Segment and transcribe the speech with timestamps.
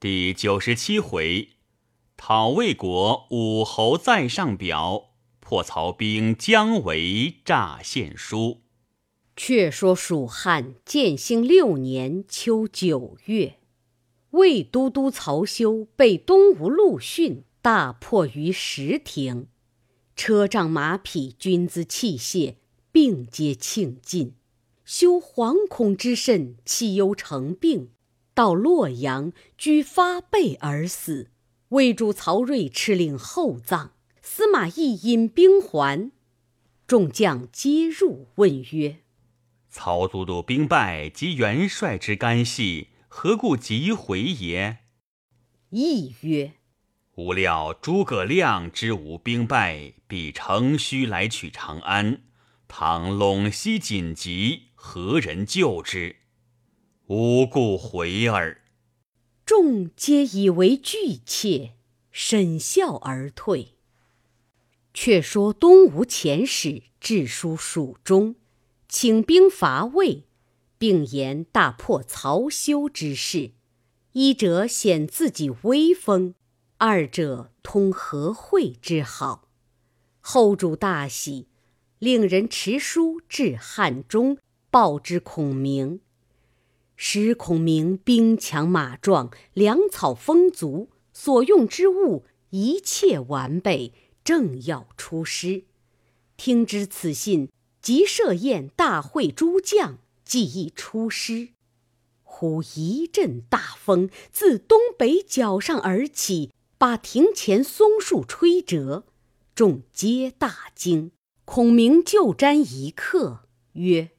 [0.00, 1.48] 第九十七回，
[2.16, 5.08] 讨魏国武侯在上表，
[5.40, 8.60] 破曹兵姜维诈献书。
[9.34, 13.58] 却说蜀汉建兴六年秋九月，
[14.30, 19.48] 魏都督曹休被东吴陆逊大破于石亭，
[20.14, 22.54] 车仗马匹、军资器械
[22.92, 24.36] 并皆庆尽，
[24.84, 27.90] 休惶恐之甚，气忧成病。
[28.38, 31.32] 到洛阳，居发背而死。
[31.70, 33.94] 魏主曹睿敕令厚葬。
[34.22, 36.12] 司马懿引兵还，
[36.86, 38.98] 众将皆入，问曰
[39.68, 44.84] ：“曹都督兵败及元帅之干系，何故急回也？”
[45.70, 46.52] 懿曰
[47.18, 52.20] ：“吾料诸葛亮之无兵败，必乘虚来取长安。
[52.68, 56.14] 倘陇西紧急，何人救之？”
[57.10, 58.60] 无故回耳，
[59.46, 61.72] 众皆以为惧怯，
[62.10, 63.78] 沈笑而退。
[64.92, 68.34] 却说东吴遣使致书蜀中，
[68.90, 70.24] 请兵伐魏，
[70.76, 73.52] 并言大破曹休之事。
[74.12, 76.34] 一者显自己威风，
[76.76, 79.48] 二者通和会之好。
[80.20, 81.48] 后主大喜，
[81.98, 84.36] 令人持书至汉中，
[84.70, 86.00] 报之孔明。
[87.00, 93.92] 时孔明兵强马壮，粮草丰足，所用之物一切完备，
[94.24, 95.62] 正要出师。
[96.36, 101.50] 听知此信，即设宴大会诸将，计议出师。
[102.24, 109.04] 忽一阵大风自东北角上而起，把庭前松树吹折，
[109.54, 111.12] 众皆大惊。
[111.44, 114.10] 孔明就瞻一刻，曰：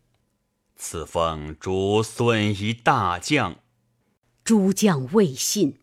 [0.81, 3.57] 此奉主孙一大将，
[4.45, 5.77] 诸将未信。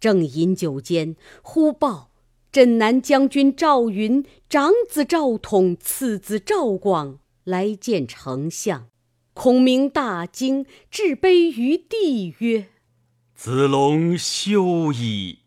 [0.00, 2.10] 正饮酒间，忽报
[2.50, 8.88] 镇南将军赵云长子赵统，次子赵广来见丞相。
[9.34, 12.68] 孔明大惊，置杯于地，曰
[13.36, 15.40] ：“子龙休矣！”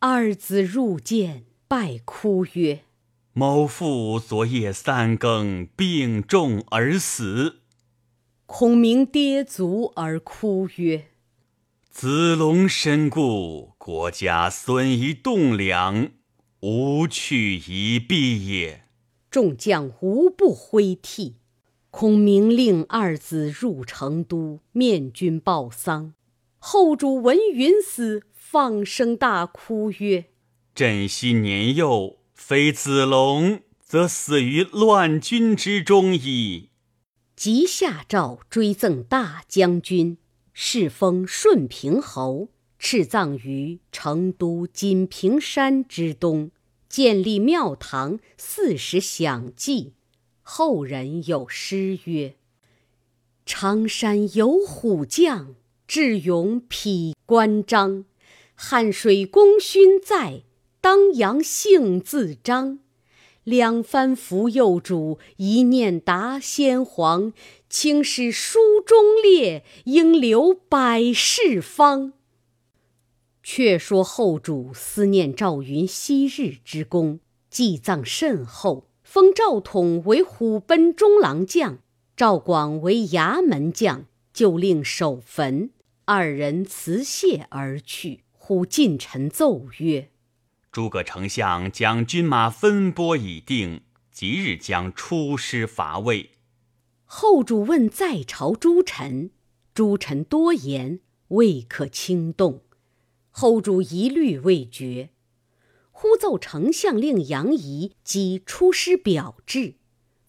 [0.00, 2.82] 二子入见，拜哭曰
[3.32, 7.60] ：“某父昨夜三更病重而死。”
[8.46, 11.06] 孔明跌足而哭曰
[11.90, 16.10] ：“子龙身故，国家损一栋梁，
[16.60, 18.84] 吾去一臂也。”
[19.30, 21.36] 众将无不挥涕。
[21.90, 26.14] 孔明令二子入成都，面君报丧。
[26.58, 30.26] 后主闻云死，放声大哭曰
[30.72, 36.68] ：“朕昔年幼，非子龙，则死于乱军之中矣。”
[37.36, 40.16] 即下诏追赠大将军，
[40.54, 42.48] 世封顺平侯，
[42.80, 46.50] 敕葬于成都锦屏山之东，
[46.88, 49.92] 建立庙堂，四时享祭。
[50.40, 52.36] 后人有诗曰
[53.44, 58.06] ：“常山有虎将，智勇匹关张。
[58.54, 60.44] 汉水功勋在，
[60.80, 62.78] 当阳姓自彰。”
[63.46, 67.32] 两番扶幼主，一念达先皇。
[67.70, 72.12] 青史书中列，应留百世方。
[73.44, 81.78] 却说后主思念赵云昔日之功，祭葬甚厚，封赵统为虎贲中郎将，
[82.16, 85.70] 赵广为衙门将，就令守坟。
[86.04, 88.24] 二人辞谢而去。
[88.32, 90.10] 忽近臣奏曰。
[90.76, 93.80] 诸葛丞相将军马分拨已定，
[94.12, 96.32] 即日将出师伐魏。
[97.06, 99.30] 后主问在朝诸臣，
[99.72, 102.60] 诸臣多言未可轻动。
[103.30, 105.08] 后主一虑未决，
[105.92, 109.76] 忽奏丞相令杨仪即出师表至。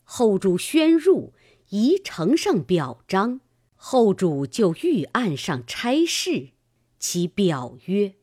[0.05, 1.33] 后主宣入，
[1.71, 3.41] 仪呈上表彰。
[3.75, 6.51] 后主就御案上差事，
[6.97, 8.13] 其表曰。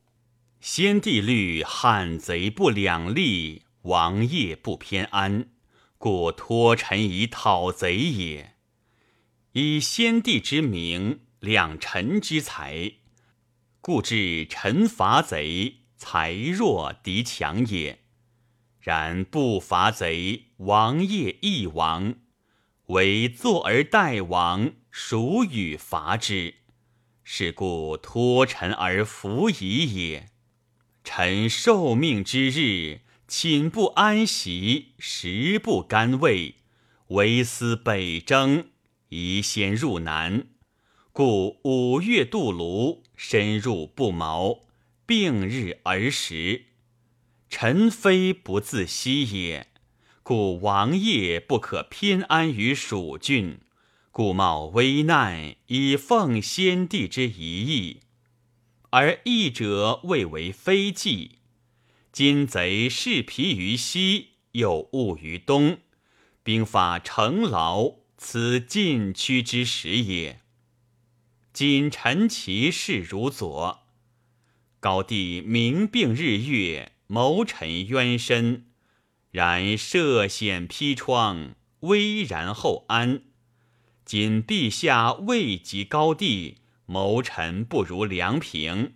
[0.67, 5.51] 先帝虑汉贼不两立，王业不偏安，
[5.99, 8.55] 故托臣以讨贼也。
[9.53, 12.95] 以先帝之名，两臣之才，
[13.83, 18.01] 故至臣伐贼，才弱敌强也。
[18.81, 22.15] 然不伐贼，王业亦亡，
[22.87, 26.55] 唯坐而待亡，孰与伐之？
[27.23, 30.31] 是故托臣而服矣也。
[31.05, 36.57] 臣受命之日，寝不安席，食不甘味，
[37.09, 38.71] 唯思北征，
[39.11, 40.47] 宜先入南。
[41.13, 44.63] 故五月渡泸，深入不毛，
[45.07, 46.65] 并日而食。
[47.49, 49.69] 臣非不自惜也，
[50.23, 53.61] 故王爷不可偏安于蜀郡，
[54.11, 58.01] 故冒危难以奉先帝之遗意。
[58.97, 61.39] 而义者未为非计，
[62.13, 65.79] 今贼势疲于西，又误于东，
[66.45, 70.43] 兵法成劳，此禁区之时也。
[71.53, 73.81] 今陈其事如左，
[74.79, 78.67] 高帝明并日月，谋臣冤深，
[79.33, 83.23] 然涉险披疮，危然后安。
[84.05, 86.59] 今陛下未及高帝。
[86.87, 88.95] 谋臣不如梁平，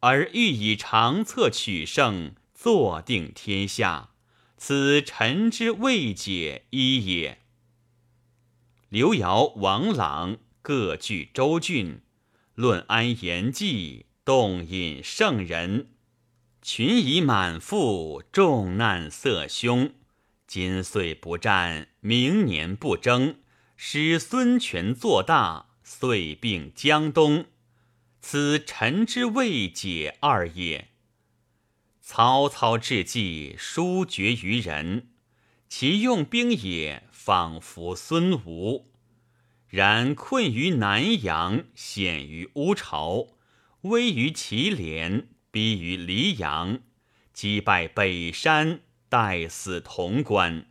[0.00, 4.10] 而欲以长策取胜，坐定天下，
[4.56, 7.38] 此臣之未解一也。
[8.88, 12.00] 刘繇、王朗各据州郡，
[12.54, 15.88] 论安言计，动引圣人，
[16.62, 19.92] 群夷满腹，众难色凶。
[20.46, 23.36] 今岁不战，明年不争，
[23.76, 25.67] 使孙权做大。
[25.90, 27.46] 遂并江东，
[28.20, 30.88] 此臣之未解二也。
[32.02, 35.08] 曹操智计疏绝于人，
[35.66, 38.92] 其用兵也仿佛孙吴。
[39.66, 43.26] 然困于南阳，险于乌巢，
[43.80, 46.80] 危于祁连，逼于黎阳，
[47.32, 50.66] 击败北山，待死潼关，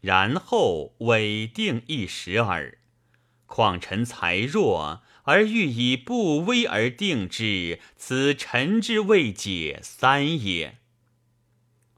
[0.00, 2.78] 然后委定一时耳。
[3.54, 10.78] 况臣才弱，而欲以不威而定之，此臣之未解三也。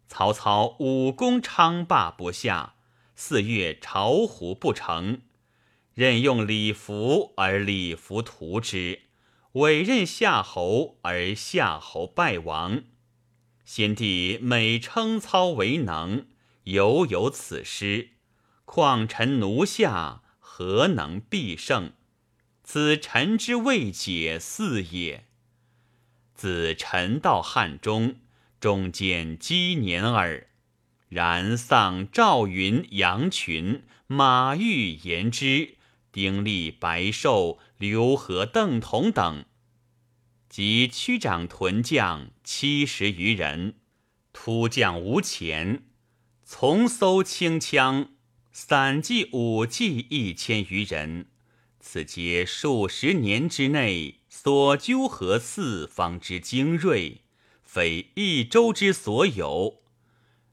[0.09, 2.75] 曹操武功昌霸不下，
[3.15, 5.21] 四月巢湖不成，
[5.95, 9.03] 任用李福而李福屠之，
[9.53, 12.83] 委任夏侯而夏侯败亡。
[13.65, 16.27] 先帝每称操为能，
[16.65, 18.09] 犹有此失，
[18.65, 20.23] 况臣奴下。
[20.57, 21.95] 何能必胜？
[22.63, 25.25] 此臣之未解四也。
[26.33, 28.21] 自臣到汉中，
[28.61, 30.47] 中见积年耳。
[31.09, 35.75] 然丧赵云、杨群、马玉、言之、
[36.13, 39.45] 丁力、白寿、刘和、邓同等，
[40.49, 43.75] 及区长屯将七十余人，
[44.33, 45.83] 突将无前，
[46.45, 48.14] 从搜轻枪。
[48.57, 51.27] 散骑武骑一千余人，
[51.81, 57.23] 此皆数十年之内所纠合四方之精锐，
[57.65, 59.83] 非一州之所有。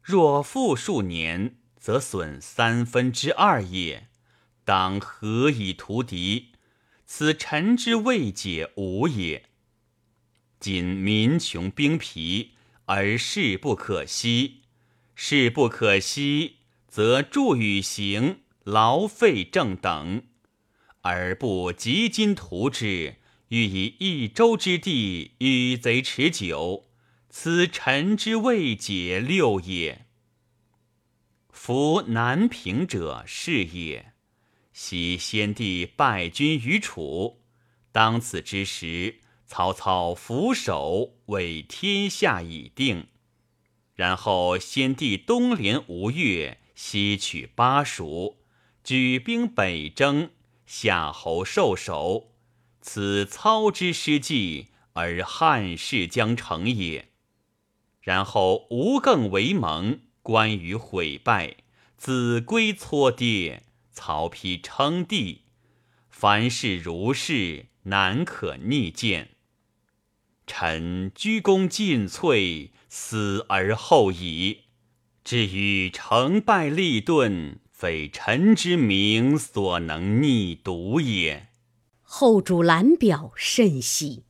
[0.02, 4.08] 若复数年，则损三分之二也。
[4.66, 6.54] 当何以图敌？
[7.06, 9.46] 此臣之未解无也。
[10.60, 12.54] 今民穷兵疲，
[12.86, 14.62] 而势不可息，
[15.14, 16.61] 势不可息。
[16.92, 20.24] 则助与行劳费正等，
[21.04, 23.16] 而不急今图之，
[23.48, 26.90] 欲以一州之地与贼持久，
[27.30, 30.06] 此臣之未解六也。
[31.50, 34.12] 夫南平者是也。
[34.74, 37.42] 昔先帝败军于楚，
[37.94, 43.08] 当此之时，曹操俯首为天下已定，
[43.96, 46.58] 然后先帝东连吴越。
[46.84, 48.40] 西取巴蜀，
[48.84, 50.32] 举兵北征，
[50.66, 52.32] 夏侯受首，
[52.82, 57.10] 此操之失计，而汉室将成也。
[58.02, 61.58] 然后吴更为盟，关羽毁败，
[61.98, 63.62] 子规搓跌，
[63.92, 65.44] 曹丕称帝，
[66.10, 69.30] 凡事如是，难可逆见。
[70.48, 74.64] 臣鞠躬尽瘁，死而后已。
[75.24, 81.48] 至于成败利钝，非臣之明所能逆读也。
[82.02, 84.24] 后主览表甚喜，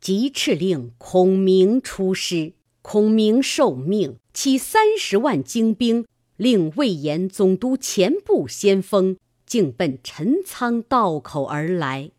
[0.00, 2.54] 即敕令孔明出师。
[2.80, 6.06] 孔明受命，起三十万精兵，
[6.38, 12.12] 令魏延总督前部先锋，径奔陈仓道口而来。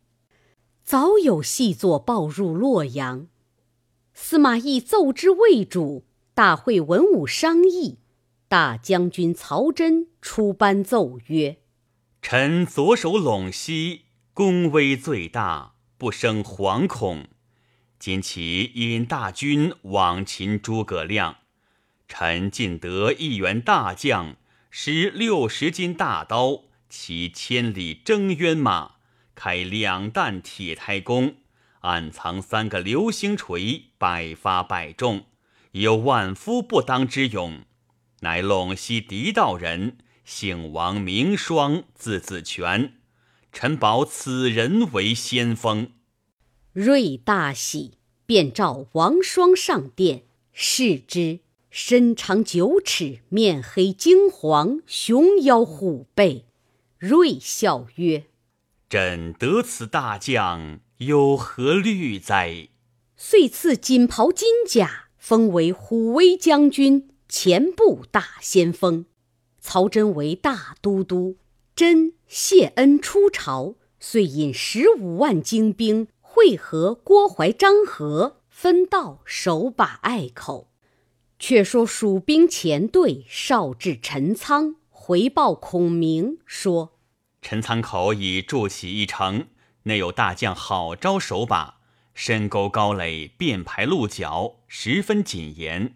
[0.83, 3.27] 早有细作报入洛阳。
[4.13, 6.03] 司马懿奏之魏主，
[6.35, 7.97] 大会文武商议。
[8.49, 11.59] 大将军曹真出班奏曰
[12.19, 17.27] ：“臣左手陇西，功威最大，不生惶恐。
[17.99, 21.35] 今其引大军往擒诸葛亮，
[22.07, 24.35] 臣尽得一员大将，
[24.71, 28.93] 使六十斤大刀，骑千里征渊马，
[29.35, 31.35] 开两弹铁胎弓，
[31.81, 35.25] 暗藏三个流星锤，百发百中，
[35.73, 37.59] 有万夫不当之勇。
[38.21, 42.93] 乃陇西狄道人，姓王，名双，字子权。
[43.51, 45.91] 臣保此人为先锋。
[46.73, 47.93] 睿大喜，
[48.25, 50.23] 便召王双上殿，
[50.53, 51.39] 视之，
[51.71, 56.45] 身长九尺，面黑金黄，熊腰虎背。
[56.99, 58.25] 睿笑曰
[58.89, 62.67] ：“朕得此大将，有何虑哉？”
[63.15, 69.05] 遂赐锦袍金甲，封为虎威将军、前部大先锋。
[69.61, 71.37] 曹真为大都督。
[71.75, 80.71] 真谢恩出朝，遂引十五万精兵会合郭淮、张合，分道守把隘口。
[81.37, 86.99] 却说蜀兵前队少至陈仓，回报孔明说
[87.41, 89.47] ：“陈仓口已筑起一城，
[89.83, 91.79] 内有大将郝昭守把，
[92.13, 95.95] 深沟高垒，便排鹿角，十分谨严。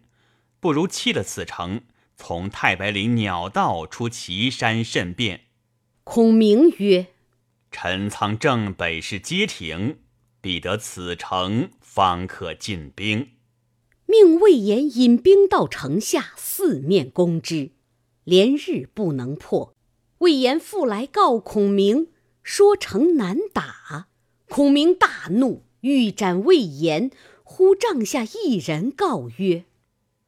[0.63, 1.82] 不如弃了此城，
[2.15, 5.41] 从太白岭鸟道出岐山，甚便。”
[6.05, 7.08] 孔明曰
[7.70, 9.98] ：“陈仓正北是街亭，
[10.39, 13.32] 必得此城，方可进兵。”
[14.08, 17.72] 命魏延引兵到城下，四面攻之，
[18.24, 19.75] 连日不能破。
[20.20, 22.08] 魏延复来告孔明，
[22.41, 24.08] 说城难打。
[24.48, 27.12] 孔明大怒，欲斩魏延。
[27.43, 29.65] 忽帐下一人告曰：“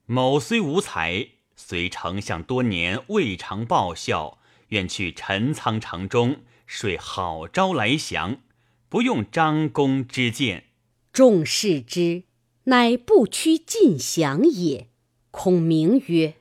[0.05, 8.41] 某虽无才，随丞相多年，未尝报效。”愿去陈仓城中，睡好招来降，
[8.89, 10.65] 不用张公之见。
[11.13, 12.23] 众视之，
[12.63, 14.89] 乃不屈尽降也。
[15.29, 16.33] 孔明曰：“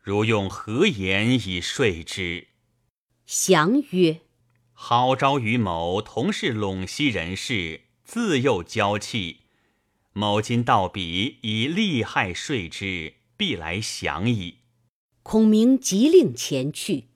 [0.00, 2.46] 如用何言以说之？”
[3.26, 4.20] 降曰
[4.72, 9.40] ：“好招与某同是陇西人士，自幼交气。
[10.12, 14.58] 某今到彼，以利害说之，必来降矣。”
[15.22, 17.08] 孔明急令前去。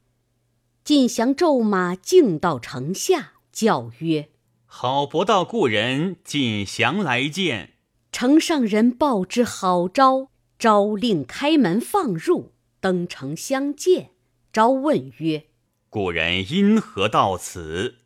[0.84, 4.28] 晋降骤马径到城下，叫曰
[4.64, 7.72] ：“好伯道故人晋降来见。”
[8.12, 14.10] 城上人报之好招，招令开门放入，登城相见。
[14.52, 15.46] 招问曰
[15.90, 17.96] ：“故人因何到此？”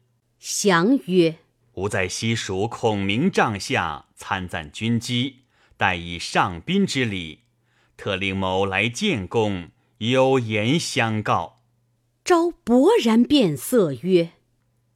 [0.40, 1.37] 降曰
[1.75, 5.45] ：“吾在西蜀孔明帐下参赞军机，
[5.79, 7.45] 待以上宾之礼，
[7.97, 11.62] 特令某来见公，有言相告。”
[12.23, 14.33] 昭勃然变色曰：“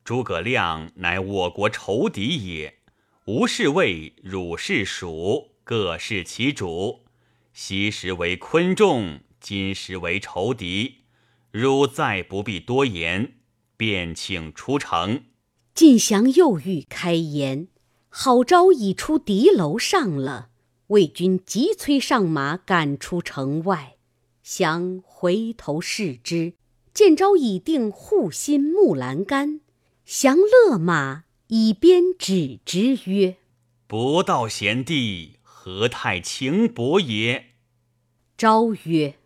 [0.05, 2.81] 诸葛亮乃我国仇敌也。
[3.25, 7.07] 吴是魏，汝是蜀，各是其主。
[7.55, 11.05] 昔时为昆仲，今时为仇敌。
[11.51, 13.37] 汝再不必多言，
[13.79, 15.25] 便请出城。”
[15.75, 17.67] 晋降又欲开言，
[18.17, 20.51] 郝昭已出敌楼上了。
[20.87, 23.97] 魏军急催上马，赶出城外。
[24.41, 26.53] 降回头视之。
[26.93, 29.61] 见昭已定护心木栏杆，
[30.05, 33.39] 降勒马以鞭指之曰
[33.89, 37.47] ：“伯道贤弟，何太轻薄也？”
[38.39, 39.17] 昭曰：“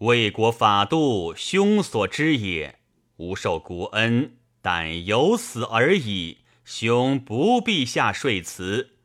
[0.00, 2.80] 魏国法度，兄所知也。
[3.16, 6.40] 吾受国恩，但有死而已。
[6.66, 8.96] 兄不必下说辞，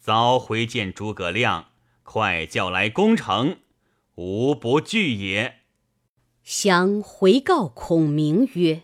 [0.00, 1.68] 早回见诸葛亮，
[2.02, 3.60] 快叫来攻城，
[4.16, 5.60] 吾不惧也。”
[6.42, 8.82] 降回告孔明曰：“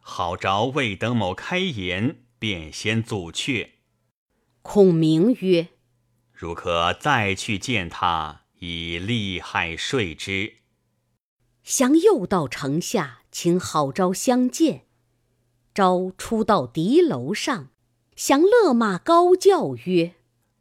[0.00, 3.74] 好着未等某开言，便先阻却。”
[4.62, 5.68] 孔明曰
[6.34, 10.56] ：“如可再去见他，以利害说之。”
[11.62, 14.86] 降又到城下，请郝昭相见。
[15.74, 17.68] 昭出到敌楼上，
[18.14, 20.14] 降勒马高叫曰：“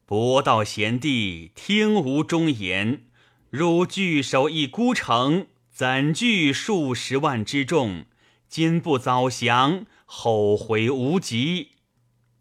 [0.06, 3.04] 伯道贤弟，听吾忠言，
[3.50, 8.06] 汝据守一孤城。”怎惧数十万之众？
[8.48, 11.70] 今不早降，后悔无及。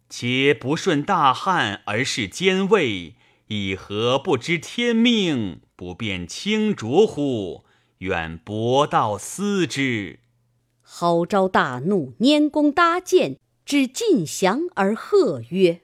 [0.09, 3.15] 且不顺大汉而是奸魏，
[3.47, 7.63] 以何不知天命，不辨清浊乎？
[7.99, 10.19] 愿伯道思之。
[10.93, 15.83] 郝昭大怒，拈弓搭箭，指晋降而喝曰：“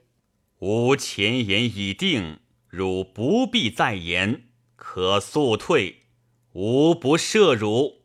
[0.60, 4.44] 吾前言已定，汝不必再言，
[4.76, 6.04] 可速退。”
[6.52, 8.02] 吾不赦汝。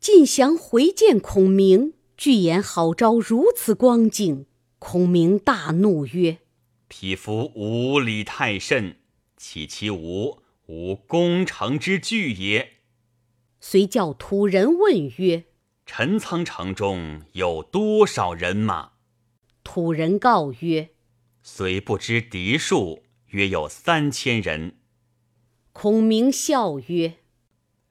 [0.00, 4.46] 晋降回见孔明，具言郝昭如此光景。
[4.78, 6.38] 孔明大怒曰
[6.88, 8.96] ：“匹夫无礼太甚，
[9.36, 10.38] 岂其无
[10.68, 12.76] 无攻城之惧也？”
[13.60, 15.44] 遂叫土人问曰
[15.90, 18.90] ：“陈仓城中有多少人马？”
[19.64, 20.90] 土人告曰
[21.42, 24.76] ：“虽不知敌数，约有三千人。
[25.72, 27.14] 孔明笑曰：“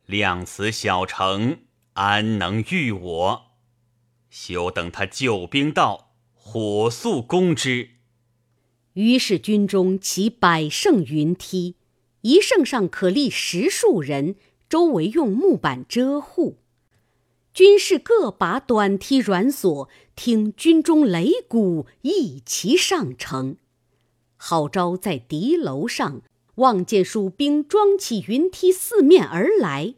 [0.05, 1.61] 量此小城，
[1.93, 3.51] 安能御我？
[4.29, 7.89] 休等他救兵到，火速攻之。”
[8.93, 11.75] 于是军中起百胜云梯，
[12.21, 14.35] 一胜上可立十数人，
[14.69, 16.59] 周围用木板遮护。
[17.57, 23.57] 军士各把短梯软锁，听军中擂鼓，一齐上城。
[24.35, 26.21] 郝昭在敌楼上
[26.57, 29.95] 望见蜀兵装起云梯四面而来，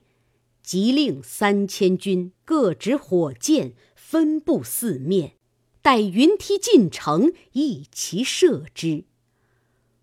[0.63, 5.33] 即令三千军各执火箭，分布四面，
[5.81, 9.03] 待云梯进城，一齐射之。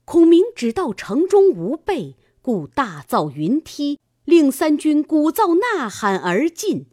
[0.04, 6.84] 孔明只道城中无备，故大造云梯，令三军鼓噪呐喊而进。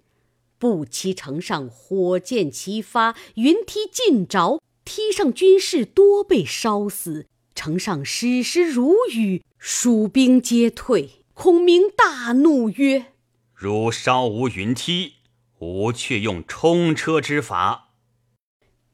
[0.63, 11.25] 不期城上火箭齐发，云梯尽着，梯上军士多被烧死，城上矢石如雨，蜀兵皆退。
[11.33, 13.07] 孔明大怒曰
[13.53, 15.15] ：“如烧无云梯，
[15.59, 17.89] 吾却用冲车之法。”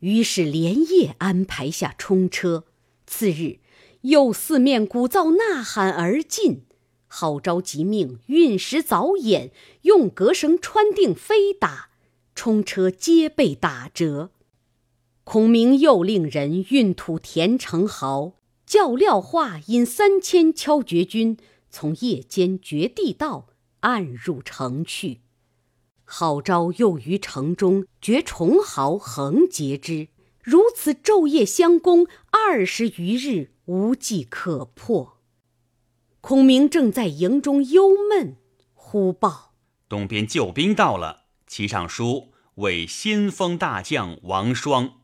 [0.01, 2.63] 于是连夜安排下冲车。
[3.05, 3.59] 次日，
[4.01, 6.63] 又四面鼓噪呐喊而进。
[7.11, 9.51] 郝昭即命运石凿眼，
[9.81, 11.89] 用革绳穿定飞打，
[12.35, 14.29] 冲车皆被打折。
[15.23, 18.33] 孔明又令人运土填城壕，
[18.65, 21.35] 叫廖化引三千敲掘军
[21.69, 23.47] 从夜间掘地道，
[23.81, 25.21] 暗入城去。
[26.05, 30.07] 郝昭又于城中掘重壕，横截之。
[30.41, 35.18] 如此昼夜相攻，二十余日，无计可破。
[36.21, 38.35] 孔明正在营中忧闷，
[38.73, 39.53] 忽报
[39.87, 45.01] 东边救兵到了，其上书为先锋大将王双。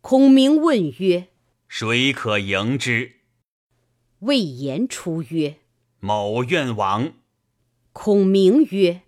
[0.00, 1.28] 孔明问曰
[1.66, 3.16] ：“谁可迎之？”
[4.20, 5.56] 魏延出曰
[5.98, 7.14] ：“某愿往。”
[7.92, 9.02] 孔明曰：“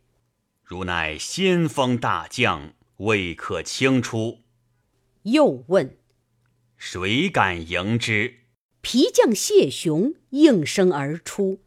[0.64, 4.40] 如乃先锋大将，未可轻出。”
[5.22, 5.96] 又问
[6.76, 8.40] ：“谁敢迎之？”
[8.88, 11.58] 皮将谢雄应声而出，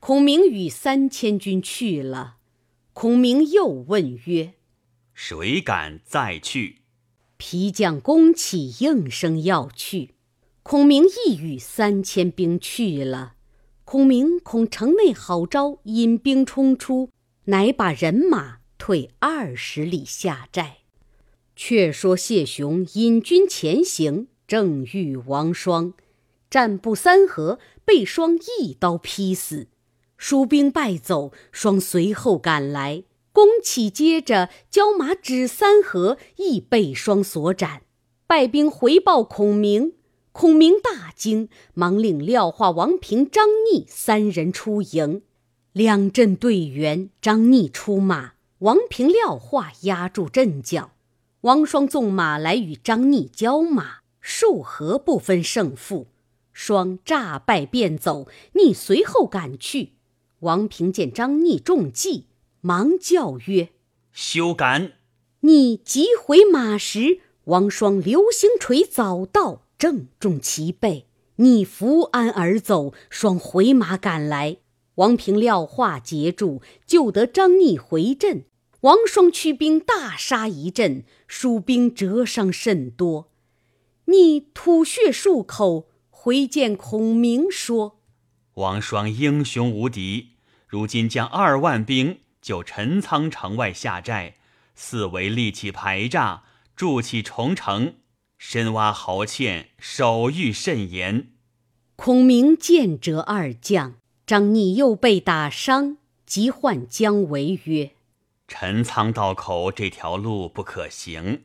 [0.00, 2.36] 孔明与三千军去了。
[2.92, 4.52] 孔明又问曰
[5.14, 6.82] ：“谁敢再去？”
[7.38, 10.10] 皮将弓起应声要去。
[10.62, 13.36] 孔明亦与三千兵去了。
[13.86, 17.08] 孔明恐城内好招引兵冲出，
[17.44, 20.80] 乃把人马退二十里下寨。
[21.56, 25.94] 却说谢雄引军前行，正遇王双。
[26.50, 29.68] 战不三合，被双一刀劈死。
[30.16, 37.82] 蜀兵败走，双随后赶来，弓起接着交马只三合，亦被双所斩。
[38.26, 39.92] 败兵回报孔明，
[40.32, 45.22] 孔明大惊，忙令廖化、王平、张逆三人出营。
[45.72, 50.90] 两阵对圆，张逆出马，王平、廖化压住阵脚。
[51.42, 56.08] 王双纵马来与张逆交马，数合不分胜负。
[56.60, 59.92] 双诈败便走，逆随后赶去。
[60.40, 62.26] 王平见张逆中计，
[62.62, 63.68] 忙叫曰
[64.10, 64.94] ：“休赶！”
[65.42, 71.06] 逆急回马时，王双流星锤早到，正中其背。
[71.36, 74.56] 逆伏鞍而走，双回马赶来。
[74.96, 78.46] 王平、料化截住，救得张逆回阵。
[78.80, 83.30] 王双驱兵大杀一阵，蜀兵折伤甚多。
[84.06, 85.87] 逆吐血数口。
[86.28, 88.00] 回见孔明说
[88.56, 90.32] ：“王双英雄无敌，
[90.66, 94.34] 如今将二万兵就陈仓城外下寨，
[94.74, 96.40] 四围立起排栅，
[96.76, 97.94] 筑起重城，
[98.36, 101.30] 深挖壕堑，守御甚严。”
[101.96, 103.94] 孔明见折二将，
[104.26, 107.92] 张逆又被打伤，即唤姜维曰
[108.46, 111.44] ：“陈仓道口这条路不可行，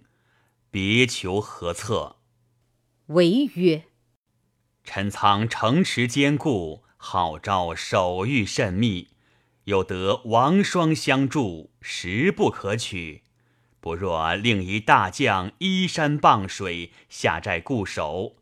[0.70, 2.18] 别求何策？”
[3.08, 3.86] 维曰。
[4.84, 9.10] 陈仓城池坚固，号召守御甚密，
[9.64, 13.24] 又得王双相助，实不可取。
[13.80, 18.36] 不若令一大将依山傍水下寨固守，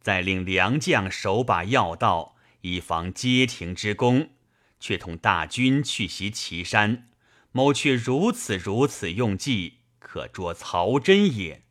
[0.00, 4.30] 再令良将守把要道，以防街亭之攻，
[4.78, 7.08] 却同大军去袭岐山。
[7.50, 11.62] 某却如此如此用计，可捉曹真也。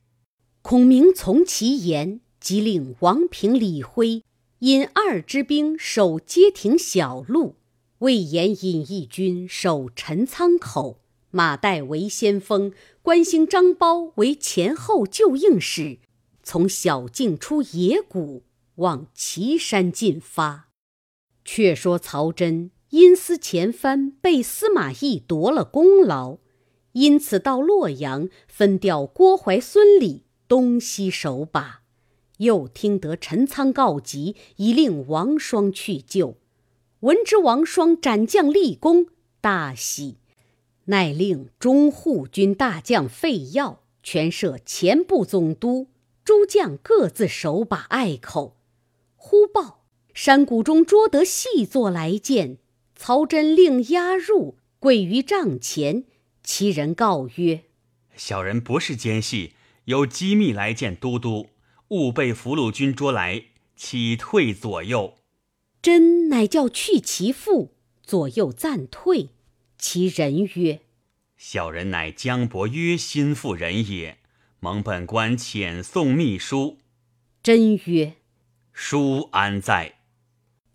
[0.62, 2.22] 孔明从其言。
[2.44, 4.22] 即令王平、李辉
[4.60, 7.56] 引二支兵守街亭小路，
[8.00, 11.00] 魏延引一军守陈仓口，
[11.32, 16.00] 马岱为先锋，关兴、张苞为前后救应使，
[16.44, 18.44] 从小径出野谷，
[18.76, 20.68] 往岐山进发。
[21.46, 26.40] 却说曹真因思前番被司马懿夺了功劳，
[26.92, 31.83] 因此到洛阳分调郭淮、孙礼东西守把。
[32.44, 36.38] 又听得陈仓告急，已令王双去救。
[37.02, 39.08] 闻知王双斩将立功，
[39.42, 40.16] 大喜，
[40.86, 45.88] 乃令中护军大将费耀全设前部总督，
[46.24, 48.56] 诸将各自守把隘口。
[49.16, 52.58] 忽报山谷中捉得细作来见，
[52.96, 56.04] 曹真令押入，跪于帐前。
[56.44, 57.64] 其人告曰
[58.16, 59.54] ：“小人不是奸细，
[59.86, 61.48] 有机密来见都督。”
[61.94, 63.44] 误被俘虏军捉来，
[63.76, 65.20] 起退左右。
[65.80, 69.30] 真乃叫去其父，左右暂退。
[69.78, 70.80] 其人曰
[71.38, 74.18] ：“小人乃江伯约心腹人也，
[74.60, 76.80] 蒙本官遣送密书。”
[77.44, 78.16] 真曰
[78.74, 80.00] ：“书安在？”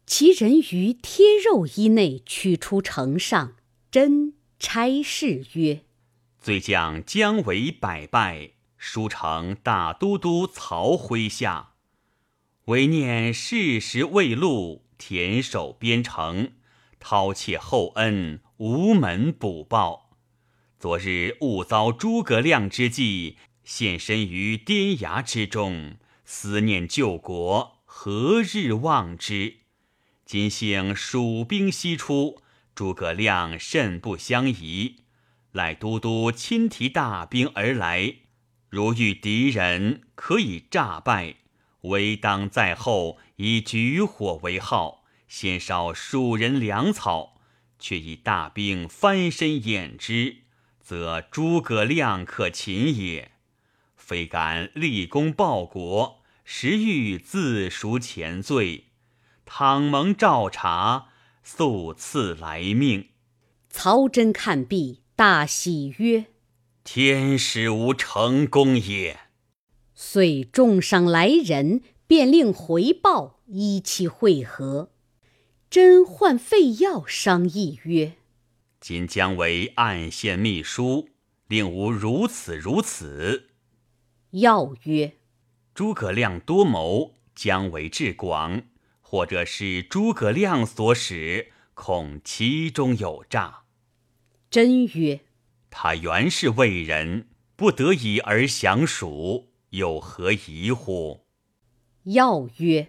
[0.07, 3.57] 其人于贴肉衣内取出呈上。
[3.90, 5.81] 真差事曰
[6.40, 11.72] ：“罪将姜维百拜。”书成大都督曹麾下，
[12.66, 16.52] 唯念世时未露，田守边城，
[17.00, 20.10] 饕餮厚恩，无门补报。
[20.78, 29.56] 昨日误遭诸葛亮之计，现身于颠崖之中，思念救国，何日忘之？
[30.24, 32.42] 今幸蜀兵西出，
[32.76, 35.02] 诸葛亮甚不相宜，
[35.50, 38.14] 赖都督亲提大兵而来。
[38.68, 41.37] 如遇敌人，可以诈败，
[41.83, 47.40] 唯当在后以举火为号，先烧蜀人粮草，
[47.78, 50.38] 却以大兵翻身掩之，
[50.81, 53.33] 则诸葛亮可擒也。
[53.96, 58.87] 非敢立功报国，实欲自赎前罪。
[59.46, 61.09] 倘蒙照察，
[61.42, 63.09] 速赐来命。
[63.70, 66.26] 曹真看毕，大喜曰。
[66.90, 69.18] 天使无成功也。
[69.94, 74.90] 遂重赏来人，便令回报，依期会合。
[75.68, 78.14] 真唤费耀商议曰
[78.81, 81.11] ：“今姜维暗献秘书，
[81.48, 83.51] 令吾如此如此。”
[84.33, 85.12] 耀曰
[85.74, 88.62] ：“诸葛亮多谋，姜维智广，
[89.03, 93.64] 或者是诸葛亮所使，恐其中有诈。”
[94.48, 95.20] 真曰。
[95.70, 101.26] 他原是魏人，不得已而降蜀，有何疑乎？
[102.04, 102.88] 要曰：“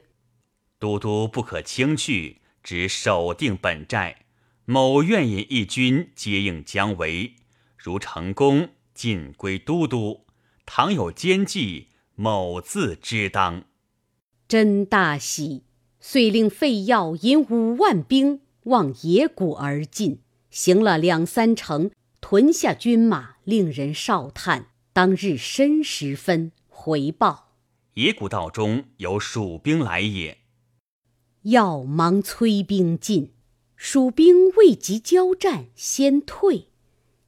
[0.79, 4.25] 都督不可轻去，只守定本寨。
[4.65, 7.35] 某愿引一军接应姜维，
[7.77, 10.25] 如成功，尽归都督；
[10.65, 13.65] 倘有奸计，某自知当。”
[14.47, 15.63] 真大喜，
[15.99, 21.91] 遂令费耀引五万兵往野谷而进，行了两三城。
[22.21, 24.67] 屯下军马，令人哨探。
[24.91, 27.53] 当日申时分，回报
[27.93, 30.39] 野谷道中有蜀兵来也。
[31.43, 33.31] 要忙催兵进，
[33.75, 36.67] 蜀兵未及交战，先退。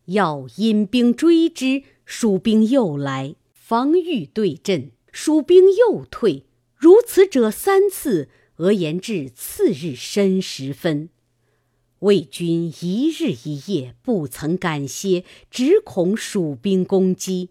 [0.06, 6.46] 要引兵追之，蜀兵又来，防御对阵，蜀兵又退。
[6.76, 11.10] 如此者三次，俄言至次日申时分。
[12.02, 17.50] 魏军一日一夜不曾敢歇，只恐蜀兵攻击。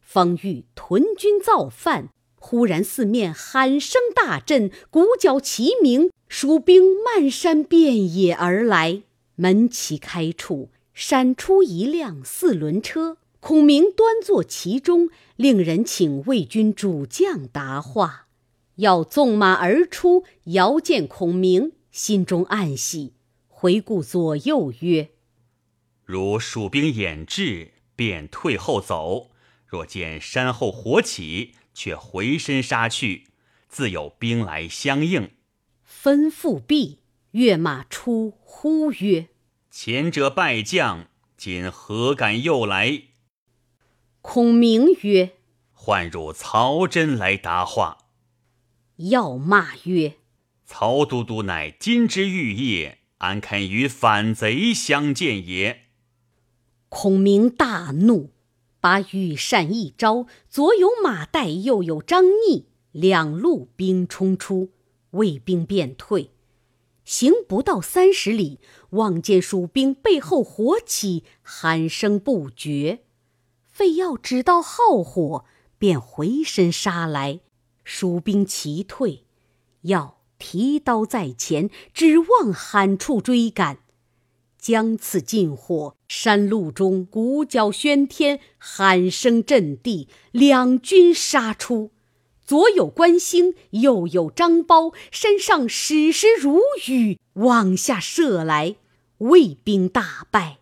[0.00, 9.02] 方欲屯军造饭，忽然四面喊声大震，鼓角齐鸣，蜀兵漫山遍野而来。
[9.36, 18.26] 门旗开处，闪出一辆四轮车，孔明端坐其中，令人请魏军主将答话。
[18.76, 23.12] 要纵马而出，遥见孔明，心中暗喜。
[23.64, 25.08] 回顾左右曰
[26.04, 29.30] ：“如蜀兵掩至，便退后走；
[29.66, 33.28] 若见山后火起，却回身杀去，
[33.66, 35.30] 自有兵来相应。”
[35.88, 36.98] 吩咐毕，
[37.30, 39.28] 跃马出，呼曰
[39.72, 43.04] ：“前者败将，今何敢又来？”
[44.20, 45.38] 孔明曰
[45.72, 47.96] ：“唤入曹真来答话。”
[49.08, 50.16] 要骂曰
[50.66, 55.84] ：“曹都督乃金枝玉叶。”安肯与反贼相见也？
[56.90, 58.30] 孔明大怒，
[58.80, 64.72] 把羽扇一招，左有马岱，右有张逆，两路兵冲出，
[65.12, 66.32] 魏兵便退。
[67.04, 68.60] 行不到三十里，
[68.90, 73.04] 望见蜀兵背后火起，喊声不绝。
[73.70, 75.46] 费耀只道好火，
[75.78, 77.40] 便回身杀来，
[77.82, 79.24] 蜀兵齐退。
[79.82, 83.78] 要提刀在前，指望喊处追赶。
[84.58, 91.92] 将此禁火，山路中鼓角喧天，喊声震地，两军杀出。
[92.44, 98.76] 左有关兴，右有张苞，山上矢石如雨，往下射来，
[99.16, 100.58] 魏兵大败。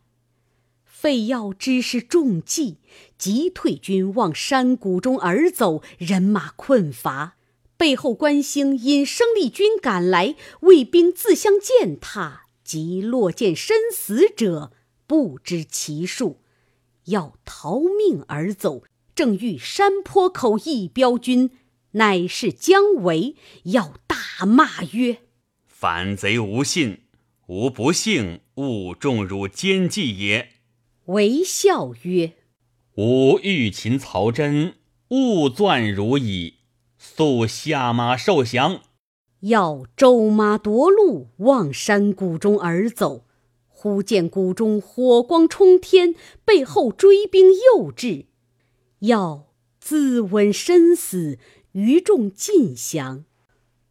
[0.85, 2.77] 费耀知是中计，
[3.19, 7.35] 急退军往山谷中而走，人马困乏。
[7.83, 14.71] 背后关兴引生力军赶来，魏兵自相践踏，即落见身死者，
[15.09, 16.39] 不知其数，
[17.07, 18.85] 要逃命而走，
[19.17, 21.51] 正遇山坡口一彪军。
[21.95, 25.17] 乃是姜维，要大骂曰
[25.67, 27.01] ：“反贼无信，
[27.49, 30.51] 吾不幸误中汝奸计也。”
[31.07, 32.35] 为笑曰
[32.95, 34.77] ：“吾欲擒曹真，
[35.09, 36.59] 误钻汝矣。
[37.15, 38.81] 速下马受降。”
[39.41, 43.25] 要周马夺路，望山谷中而走。
[43.67, 48.27] 忽见谷中火光冲天，背后追兵又至，
[49.01, 49.49] 要
[49.81, 51.39] 自刎身死。
[51.73, 53.25] 余众尽降，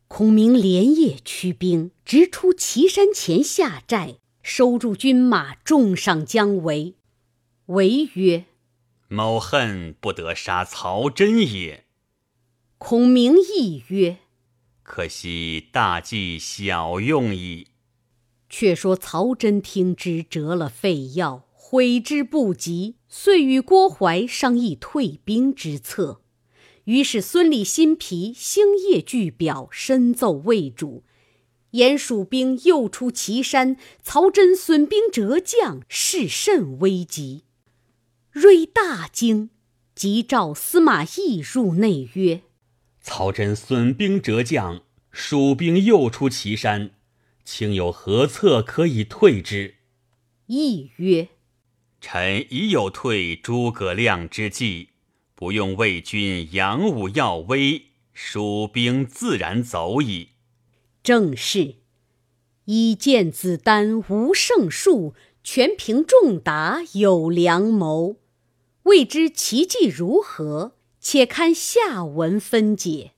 [0.07, 6.93] 孔明连夜驱兵，直出岐山前下寨，收住军马，重赏姜维。
[7.65, 8.45] 维曰
[9.09, 11.85] ：“某恨不得杀曹真也。”
[12.83, 14.17] 孔明亦曰
[14.81, 17.67] ：“可惜大计小用矣。”
[18.49, 26.21] 却说曹真听之，折了废药，悔之不及，遂与郭淮商议退兵之策。
[26.85, 31.03] 于是孙立新皮星夜具表，深奏魏主，
[31.69, 37.43] 言蜀兵又出祁山，曹真损兵折将，势甚危急。
[38.31, 39.51] 睿大惊，
[39.93, 42.41] 即召司马懿入内曰
[43.01, 46.91] ：“曹真损兵折将，蜀兵又出祁山，
[47.43, 49.75] 卿有何策可以退之？”
[50.47, 51.29] 懿曰
[51.99, 54.89] ：“臣已有退诸葛亮之计。”
[55.33, 60.29] 不用魏军扬武耀威，蜀兵自然走矣。
[61.01, 61.77] 正是，
[62.65, 68.17] 以见子丹无胜数，全凭仲达有良谋。
[68.83, 70.73] 未知其计如何？
[71.01, 73.11] 且看下文分解。